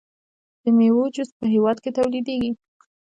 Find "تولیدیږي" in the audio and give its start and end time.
1.97-2.51